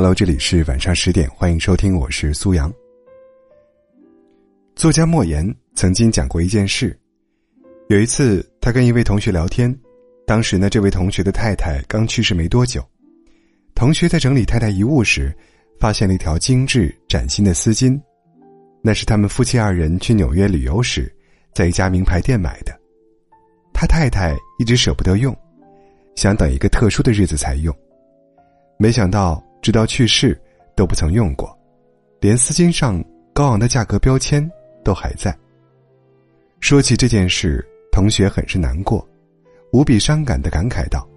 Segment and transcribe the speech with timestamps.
[0.00, 2.72] Hello，这里是晚上十点，欢迎收听，我是苏阳。
[4.74, 6.98] 作家莫言曾经讲过一件事，
[7.90, 9.70] 有一次他跟一位同学聊天，
[10.26, 12.82] 当时呢，这位同学的太太刚去世没多久，
[13.74, 15.36] 同学在整理太太遗物时，
[15.78, 18.00] 发现了一条精致崭新的丝巾，
[18.80, 21.14] 那是他们夫妻二人去纽约旅游时，
[21.52, 22.74] 在一家名牌店买的，
[23.74, 25.36] 他太太一直舍不得用，
[26.16, 27.76] 想等一个特殊的日子才用，
[28.78, 29.44] 没想到。
[29.62, 30.40] 直到去世，
[30.74, 31.56] 都不曾用过，
[32.20, 34.48] 连丝巾上高昂的价格标签
[34.82, 35.36] 都还在。
[36.60, 39.06] 说起这件事，同学很是难过，
[39.72, 41.08] 无比伤感的感慨道：“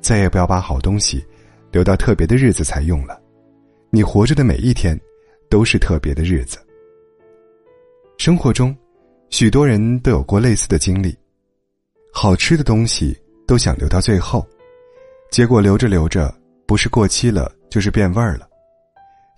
[0.00, 1.24] 再也不要把好东西
[1.70, 3.20] 留到特别的日子才用了，
[3.90, 4.98] 你活着的每一天
[5.48, 6.58] 都是特别的日子。”
[8.18, 8.76] 生活中，
[9.30, 11.16] 许多人都有过类似的经历，
[12.12, 14.46] 好吃的东西都想留到最后，
[15.30, 16.34] 结果留着留着。
[16.70, 18.48] 不是过期了，就是变味儿了。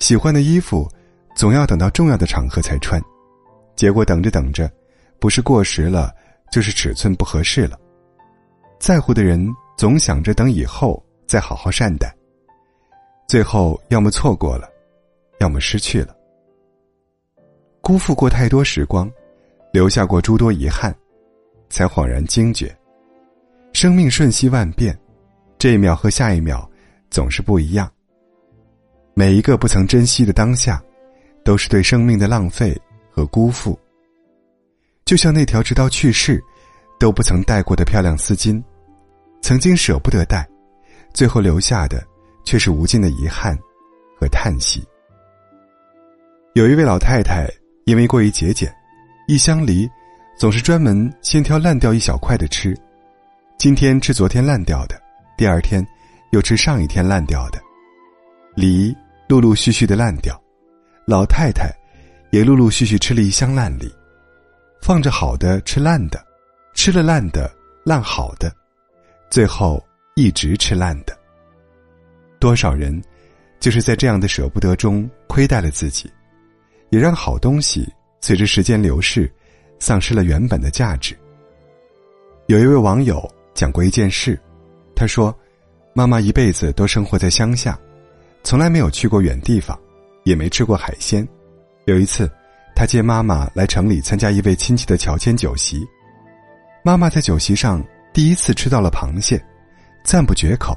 [0.00, 0.86] 喜欢的衣服，
[1.34, 3.02] 总要等到重要的场合才穿，
[3.74, 4.70] 结果等着等着，
[5.18, 6.14] 不是过时了，
[6.50, 7.80] 就是尺寸不合适了。
[8.78, 12.14] 在乎的人总想着等以后再好好善待，
[13.26, 14.68] 最后要么错过了，
[15.40, 16.14] 要么失去了。
[17.80, 19.10] 辜负过太多时光，
[19.72, 20.94] 留下过诸多遗憾，
[21.70, 22.76] 才恍然惊觉，
[23.72, 24.94] 生命瞬息万变，
[25.56, 26.68] 这一秒和下一秒。
[27.12, 27.88] 总是不一样。
[29.14, 30.82] 每一个不曾珍惜的当下，
[31.44, 32.74] 都是对生命的浪费
[33.10, 33.78] 和辜负。
[35.04, 36.42] 就像那条直到去世
[36.98, 38.62] 都不曾戴过的漂亮丝巾，
[39.42, 40.48] 曾经舍不得戴，
[41.12, 42.02] 最后留下的
[42.44, 43.54] 却是无尽的遗憾
[44.18, 44.82] 和叹息。
[46.54, 47.46] 有一位老太太
[47.84, 48.74] 因为过于节俭，
[49.28, 49.86] 一箱梨
[50.38, 52.74] 总是专门先挑烂掉一小块的吃，
[53.58, 54.98] 今天吃昨天烂掉的，
[55.36, 55.86] 第二天。
[56.32, 57.60] 又吃上一天烂掉的
[58.56, 58.94] 梨，
[59.28, 60.42] 陆陆续续的烂掉，
[61.06, 61.70] 老太太
[62.30, 63.94] 也陆陆续续吃了一箱烂梨，
[64.80, 66.24] 放着好的吃烂的，
[66.72, 67.54] 吃了烂的
[67.84, 68.50] 烂好的，
[69.28, 69.82] 最后
[70.14, 71.14] 一直吃烂的。
[72.40, 72.98] 多少人
[73.60, 76.10] 就是在这样的舍不得中亏待了自己，
[76.88, 77.86] 也让好东西
[78.22, 79.30] 随着时间流逝，
[79.78, 81.14] 丧失了原本的价值。
[82.46, 84.40] 有一位网友讲过一件事，
[84.96, 85.30] 他说。
[85.94, 87.78] 妈妈一辈子都生活在乡下，
[88.42, 89.78] 从来没有去过远地方，
[90.24, 91.26] 也没吃过海鲜。
[91.84, 92.30] 有一次，
[92.74, 95.86] 他接妈妈来城里参加一位亲戚的乔迁酒席，
[96.82, 99.38] 妈妈在酒席上第一次吃到了螃蟹，
[100.02, 100.74] 赞不绝口。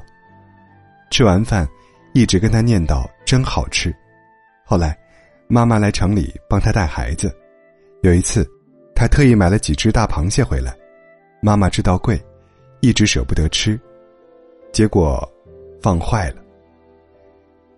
[1.10, 1.66] 吃完饭，
[2.12, 3.94] 一直跟他念叨真好吃。
[4.66, 4.98] 后来，
[5.48, 7.34] 妈妈来城里帮他带孩子，
[8.02, 8.46] 有一次，
[8.94, 10.76] 他特意买了几只大螃蟹回来，
[11.40, 12.22] 妈妈知道贵，
[12.80, 13.80] 一直舍不得吃。
[14.72, 15.26] 结果，
[15.80, 16.42] 放坏了。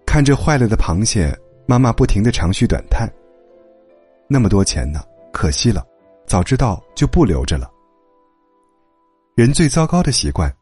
[0.04, 3.08] 看着坏了的螃蟹，妈妈不停的长吁短叹。
[4.26, 5.86] 那么多钱呢，可惜了，
[6.26, 7.70] 早知道就不留着了。
[9.36, 10.52] 人最糟糕的习惯，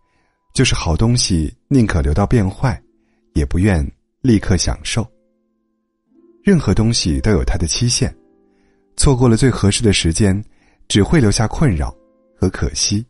[0.52, 2.80] 就是好东西宁可留到变坏，
[3.34, 3.88] 也不愿
[4.20, 5.06] 立刻享受。
[6.42, 8.14] 任何东西都有它的期限，
[8.96, 10.44] 错过了最合适的时间，
[10.88, 11.94] 只会留下困扰
[12.38, 13.06] 和可惜。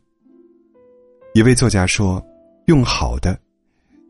[1.33, 2.23] 一位作家说。
[2.67, 3.39] 用好的，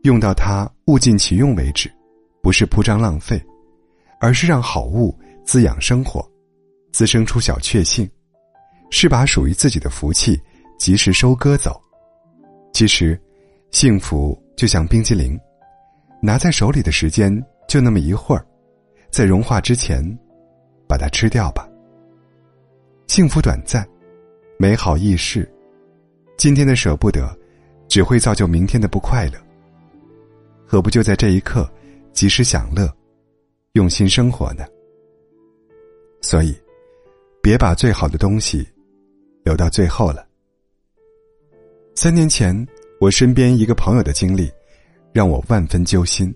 [0.02, 1.88] 用到它物尽其用为止，
[2.42, 3.40] 不是铺张浪费，
[4.18, 6.28] 而是让好物滋养生活，
[6.90, 8.08] 滋生出小确幸，
[8.90, 10.40] 是把属于自己的福气
[10.76, 11.80] 及时收割走。
[12.72, 13.16] 其实，
[13.70, 15.38] 幸福就像冰激凌，
[16.20, 17.32] 拿在手里的时间
[17.68, 18.44] 就那么一会儿，
[19.08, 20.02] 在融化之前，
[20.88, 21.68] 把它吃掉吧。
[23.06, 23.88] 幸福短暂，
[24.58, 25.48] 美好易逝，
[26.36, 27.37] 今天的舍不得。
[27.88, 29.32] 只会造就明天的不快乐。
[30.66, 31.68] 何不就在这一刻，
[32.12, 32.94] 及时享乐，
[33.72, 34.64] 用心生活呢？
[36.20, 36.54] 所以，
[37.42, 38.68] 别把最好的东西
[39.42, 40.26] 留到最后了。
[41.94, 42.54] 三年前，
[43.00, 44.52] 我身边一个朋友的经历，
[45.12, 46.32] 让我万分揪心。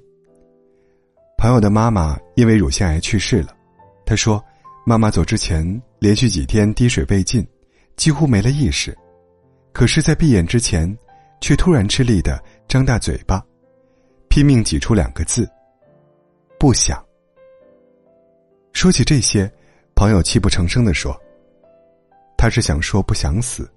[1.37, 3.55] 朋友的妈妈因为乳腺癌去世了，
[4.07, 4.43] 他说，
[4.87, 7.47] 妈妈走之前连续几天滴水未进，
[7.97, 8.97] 几乎没了意识，
[9.73, 10.97] 可是，在闭眼之前。
[11.43, 13.45] 却突然吃力的张大嘴巴，
[14.29, 15.47] 拼命挤出两个字
[16.57, 17.05] ：“不想。”
[18.73, 19.53] 说起这些，
[19.97, 21.21] 朋友泣不成声的说
[22.39, 23.69] ：“他是想说不想死，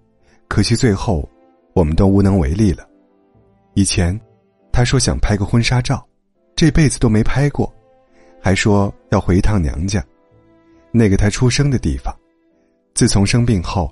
[0.47, 1.27] 可惜最后，
[1.73, 2.87] 我们都无能为力了。
[3.73, 4.17] 以前，
[4.71, 6.07] 他说想拍个婚纱照，
[6.55, 7.73] 这辈子都没拍过，
[8.39, 10.05] 还说要回一趟娘家，
[10.91, 12.15] 那个他出生的地方。
[12.93, 13.89] 自从生病后，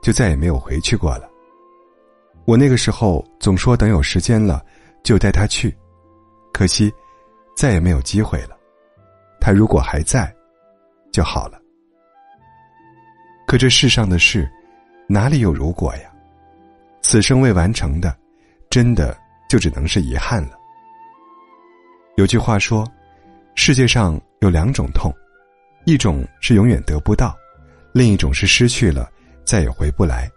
[0.00, 1.28] 就再也没有回去过了。”
[2.46, 4.64] 我那个时候总说等有时间了，
[5.02, 5.76] 就带他去，
[6.52, 6.92] 可惜，
[7.56, 8.56] 再也没有机会了。
[9.40, 10.32] 他如果还在，
[11.12, 11.60] 就好了。
[13.48, 14.48] 可这世上的事，
[15.08, 16.12] 哪里有如果呀？
[17.02, 18.16] 此生未完成的，
[18.70, 19.16] 真的
[19.48, 20.56] 就只能是遗憾了。
[22.16, 22.86] 有句话说，
[23.56, 25.12] 世界上有两种痛，
[25.84, 27.36] 一种是永远得不到，
[27.92, 29.10] 另一种是失去了
[29.44, 30.30] 再也回不来。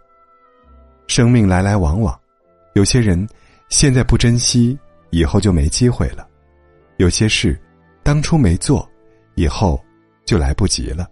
[1.10, 2.16] 生命来来往往，
[2.74, 3.28] 有些人
[3.68, 4.78] 现在不珍惜，
[5.10, 6.24] 以后就没机会了；
[6.98, 7.60] 有些事
[8.04, 8.88] 当初没做，
[9.34, 9.82] 以后
[10.24, 11.10] 就来不及了。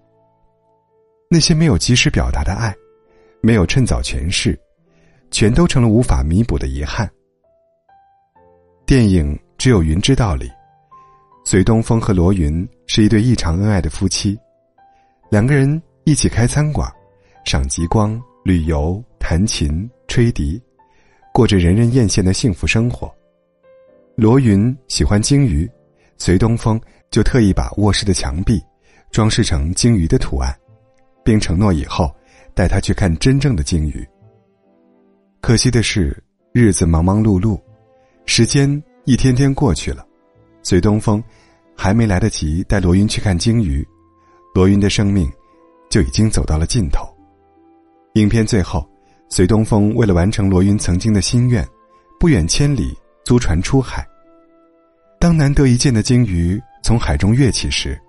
[1.29, 2.73] 那些没有及时表达的爱，
[3.41, 4.57] 没有趁早诠释，
[5.33, 7.11] 全都成了无法弥补的遗憾。
[8.87, 10.49] 电影《只有云知道》里。
[11.45, 14.39] 隋东风和罗云是一对异常恩爱的夫妻，
[15.29, 16.89] 两个人一起开餐馆，
[17.45, 20.59] 赏极光、旅游、弹琴、吹笛，
[21.35, 23.15] 过着人人艳羡的幸福生活。
[24.17, 25.71] 罗云喜欢鲸鱼，
[26.17, 26.81] 隋东风
[27.11, 28.59] 就特意把卧室的墙壁
[29.11, 30.59] 装饰成鲸鱼的图案，
[31.23, 32.11] 并承诺以后
[32.55, 34.03] 带他去看真正的鲸鱼。
[35.43, 36.17] 可惜的是，
[36.55, 37.61] 日子忙忙碌碌，
[38.25, 40.07] 时间一天天过去了。
[40.63, 41.23] 随东风
[41.77, 43.87] 还没来得及带罗云去看鲸鱼，
[44.55, 45.31] 罗云的生命
[45.91, 47.08] 就已经走到了尽头。
[48.21, 48.89] 影片最后，
[49.29, 51.67] 隋东风为了完成罗云曾经的心愿，
[52.19, 54.07] 不远千里租船出海。
[55.21, 58.01] 当难得一见的鲸鱼从海中跃起时，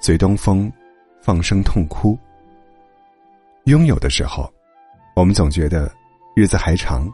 [0.00, 0.72] 隋东风
[1.20, 2.18] 放声痛哭。
[3.64, 4.52] 拥有的时候，
[5.14, 5.92] 我们总觉得
[6.34, 7.08] 日子还长，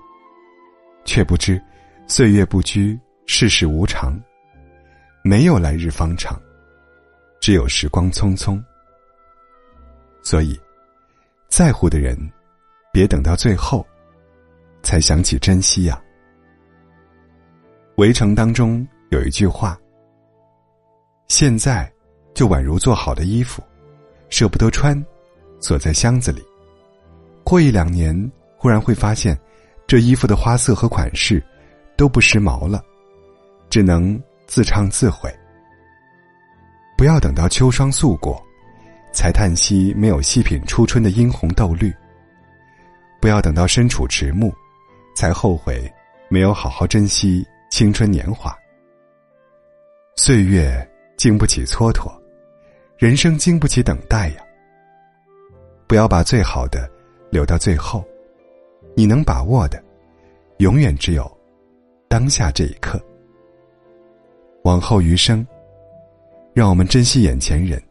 [1.05, 1.63] 却不知
[2.07, 4.19] 岁月不居，世事无常。
[5.23, 6.41] 没有来日方长，
[7.41, 8.63] 只有时光匆匆。
[10.23, 10.59] 所以，
[11.49, 12.19] 在乎的人，
[12.99, 13.87] 别等到最后，
[14.83, 16.03] 才想起珍惜呀。
[17.95, 19.79] 围城当中有一句话
[21.29, 21.89] ：“现在，
[22.35, 23.63] 就宛如做好的衣服，
[24.31, 25.01] 舍不得穿，
[25.61, 26.43] 锁在箱子里。
[27.45, 28.13] 过一两年，
[28.57, 29.39] 忽然会发现，
[29.87, 31.41] 这衣服的花色和款式，
[31.97, 32.83] 都不时髦了，
[33.71, 35.33] 只能。”自唱自毁。
[36.97, 38.43] 不要等到秋霜素过，
[39.13, 41.93] 才叹息没有细品初春的殷红豆绿；
[43.21, 44.53] 不要等到身处迟暮，
[45.15, 45.93] 才后悔
[46.29, 48.57] 没有好好珍惜青春年华。
[50.17, 52.13] 岁月经不起蹉跎，
[52.97, 54.45] 人生经不起等待呀。
[55.87, 56.89] 不要把最好的
[57.31, 58.05] 留到最后，
[58.95, 59.83] 你能把握的，
[60.59, 61.31] 永远只有
[62.09, 63.01] 当下这一刻。
[64.65, 65.47] 往后余生，
[66.53, 67.83] 让我们珍惜眼前人，